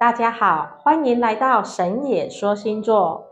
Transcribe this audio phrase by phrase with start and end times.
[0.00, 3.26] 大家好，欢迎来到神野说星座。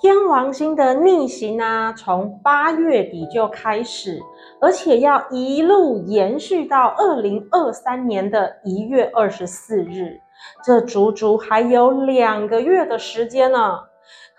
[0.00, 4.18] 天王星的逆行呢，从八月底就开始，
[4.62, 10.18] 而且要一路延续到二零二三年的一月二十四日，
[10.64, 13.80] 这足足还有两个月的时间呢。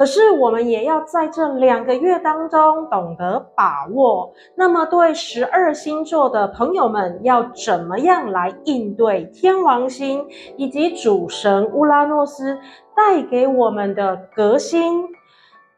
[0.01, 4.33] 可是我们也要在这两个月当中懂得把握。
[4.55, 10.25] 那么，对十二星座的朋友们，要怎么样来应对天王星
[10.57, 12.57] 以及主神乌拉诺斯
[12.95, 15.03] 带给我们的革新、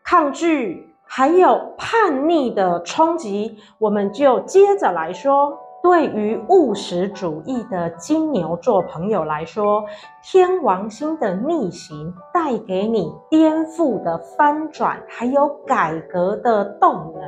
[0.05, 3.57] 抗拒，还有叛逆的冲击？
[3.77, 5.59] 我们就接着来说。
[5.83, 9.83] 对于务实主义的金牛座朋友来说，
[10.23, 17.21] 天王星的逆行带给你颠覆的翻转，还有改革的动能。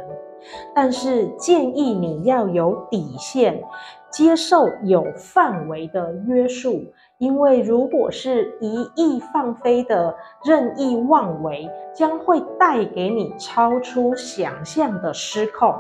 [0.74, 3.62] 但是建议你要有底线，
[4.10, 6.82] 接受有范围的约束，
[7.18, 15.76] 因为如果是一意放飞的任意妄为，将会带给你超出想象的失控。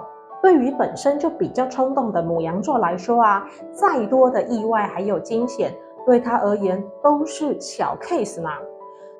[0.45, 5.73] 对于本身就比较冲动的母羊座来说啊，再多的意外还有惊险，
[6.05, 8.49] 对他而言都是小 case 呢。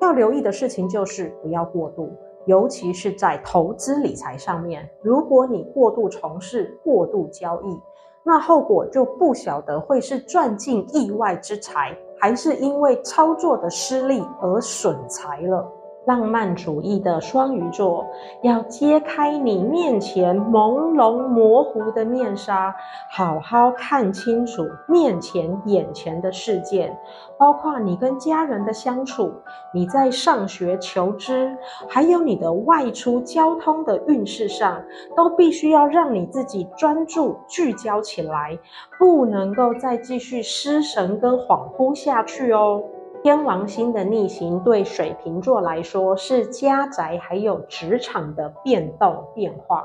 [0.00, 2.12] 要留意的事情就是不要过度，
[2.44, 4.88] 尤其是在投资理财上面。
[5.02, 7.76] 如果你过度从事、过度交易，
[8.22, 15.68] 那后果就不晓得会是赚进意外之财，还是因为操作的失利而损财了。
[16.06, 18.06] 浪漫主义的双鱼座
[18.42, 22.74] 要揭开你面前朦胧模糊的面纱，
[23.10, 26.96] 好好看清楚面前眼前的事件，
[27.36, 29.32] 包括你跟家人的相处，
[29.74, 34.80] 你在上学求知，还有你的外出交通的运势上，
[35.16, 38.56] 都必须要让你自己专注聚焦起来，
[38.96, 42.80] 不能够再继续失神跟恍惚下去哦。
[43.26, 49.84] 天王星的逆行对水瓶座来说是家宅还有职场的变动变化，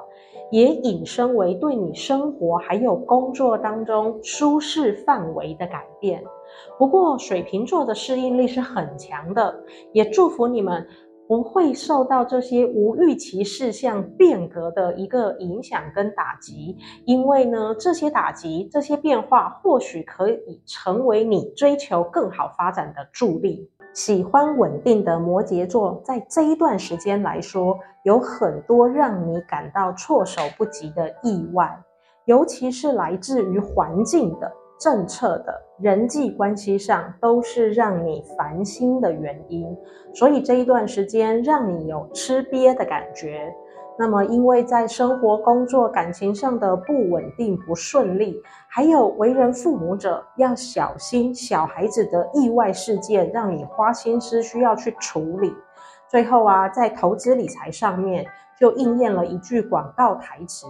[0.52, 6.24] 也引申为对你生活还有工作当中舒适范围的改变。
[6.78, 9.60] 不过水瓶座的适应力是很强的，
[9.92, 10.86] 也祝福你们。
[11.32, 16.76] 不会受到这些无预期事项变革的一个影响跟打击，
[17.06, 23.72] 因为呢，这些打击、这些变化或许可以成为你追求更好发展的助力。
[23.94, 31.82] 喜欢稳定的摩羯座，在这一段时间来说，有很多让你感到措手不及的意外，
[32.26, 34.52] 尤其是来自于环境的。
[34.82, 39.78] 政策的人际关系上都是让你烦心的原因，
[40.12, 43.54] 所以这一段时间让你有吃瘪的感觉。
[44.00, 55.54] 那么，因为在生活、工作、感情上的不稳定、不顺利，还有为人父母者要小心小孩子的意外事件，让你花心思需要去处理。
[56.10, 58.26] 最后啊，在投资理财上面。
[58.62, 60.68] 就应验了一句广告台词：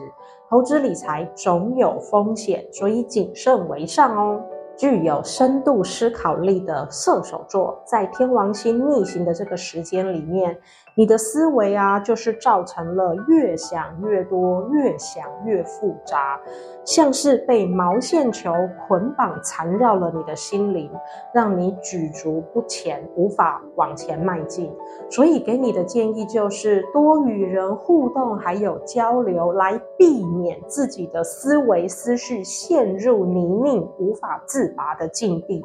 [0.50, 4.42] 投资理财总有风险，所以谨慎为上哦。
[4.78, 10.58] 具有深度思考力的射手座，在天王星逆行的这个时间里面，
[10.96, 16.40] 你的思维啊，就是造成了越想越多，越想越复杂，
[16.84, 18.52] 像是被毛线球
[18.88, 20.92] 捆绑缠绕了你的心灵，
[21.34, 24.70] 让你举足不前，无法往前迈进。
[25.10, 35.64] 所以给你的建议就是多与人互动，还有交流，来避免自己的思维思绪陷入泥泞，无法自拔的境地。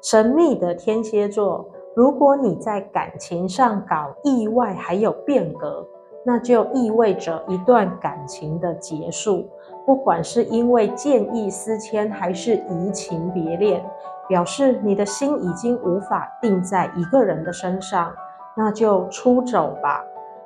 [0.00, 5.86] 神秘的天蝎座，如果你在感情上搞意外还有变革，
[6.24, 9.48] 那就意味着一段感情的结束。
[9.86, 13.82] 不管是因为见异思迁，还是移情别恋，
[14.28, 18.12] 表示你的心已经无法定在一个人的身上，
[18.54, 20.04] 那就出走吧。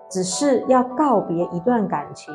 [0.09, 2.33] 只是要告别一段感情，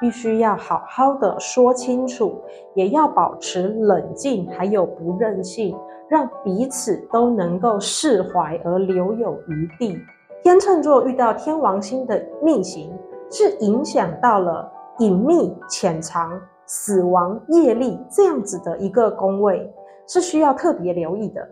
[0.00, 2.42] 必须要好好的说清楚，
[2.74, 5.76] 也要保持冷静，还有不任性，
[6.08, 9.98] 让彼此都能够释怀而留有余地。
[10.42, 12.96] 天秤座遇到天王星的逆行，
[13.30, 19.70] 是影响到了隐秘、潜藏、死亡、业力这样子的一个宫位，
[20.06, 21.46] 是需要特别留意的。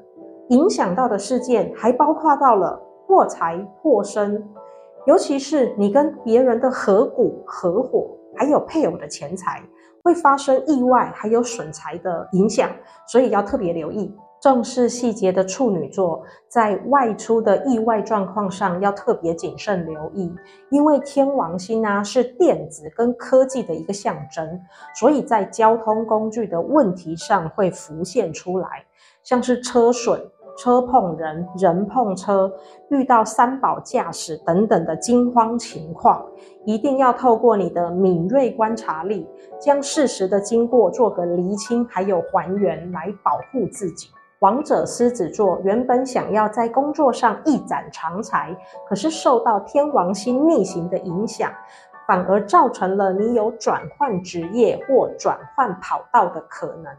[0.49, 4.43] 影响到的事件还包括到了破财、破身。
[5.07, 9.63] 尤其是你跟别人的合股、合伙，还有配偶的钱财，
[10.03, 12.71] 会发生意外，还有损财的影响，
[13.07, 14.13] 所以要特别留意。
[14.47, 20.33] 重视细节的处女座，在外出的意外状况上要特别谨慎留意，
[20.71, 24.61] 因为天王星呢是电子跟科技的一个象征，
[24.95, 28.85] 所以在交通工具的问题上会浮现出来，
[29.25, 30.21] 像是车损。
[30.57, 32.51] 车碰人，人碰车，
[32.89, 36.25] 遇到三宝驾驶等等的惊慌情况，
[36.65, 39.27] 一定要透过你的敏锐观察力，
[39.61, 44.09] 将事实的经过做个厘清，还有还原，来保护自己。
[44.41, 48.55] 王者狮子座原本想要在工作上一展长才，
[48.87, 51.51] 可是受到天王星逆行的影响，
[52.07, 56.93] 反而造成了你有转换职业或转换跑道的可能。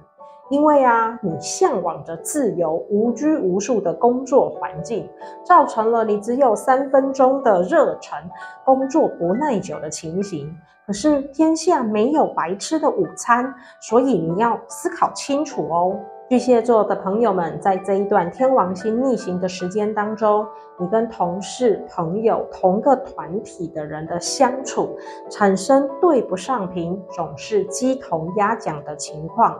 [0.49, 5.07] 因为啊，你向往着自由、无拘无束的工作环境，
[5.45, 8.17] 造成了你只有三分钟的热忱，
[8.65, 10.57] 工作不耐久的情形。
[10.87, 15.99] 可是天下没有白吃的午餐，所以你要思考清楚哦。
[16.29, 20.45] 巨蟹座的朋友们，在这一段天王星逆行的时间当中，
[20.77, 24.97] 你跟同事、朋友、同个团体的人的相处，
[25.29, 29.57] 产生对不上频，总是鸡同鸭讲的情况，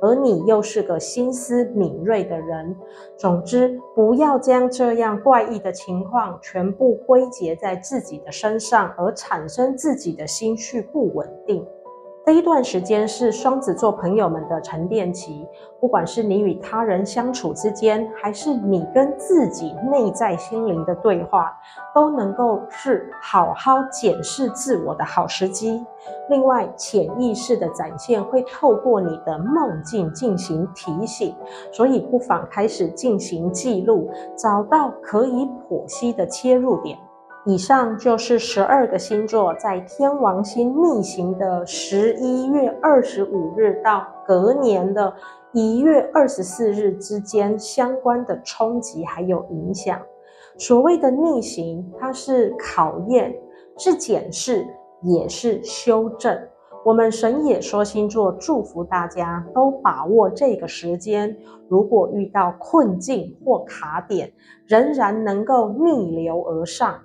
[0.00, 2.74] 而你又是个心思敏锐的人。
[3.16, 11.64] 总之，不要将这样怪异的情况全部归结在自己的身上，而产生自己的心绪不稳定。
[12.28, 15.48] 这一段时间是双子座朋友们的沉淀期，
[15.80, 21.58] 不管是你与他人相处之间，还是你跟自己内在心灵的对话，
[21.94, 25.82] 都能够是好好检视自我的好时机。
[26.28, 31.34] 另外，潜意识的展现会透过你的梦境进行提醒，
[31.72, 36.98] 所以不妨开始进行记录，找到可以剖析的切入点。
[37.44, 45.14] 以上就是十二个星座在天王星逆行的十一月二十五日到隔年的
[45.52, 49.98] 一月二十四日之间相关的冲击还有影响。
[50.58, 53.34] 所谓的逆行，它是考验，
[53.78, 54.66] 是检视，
[55.02, 56.36] 也是修正。
[56.84, 61.34] 我们神野说星座祝福大家都把握这个时间，
[61.68, 64.32] 如果遇到困境或卡点，
[64.66, 67.00] 仍然能够逆流而上。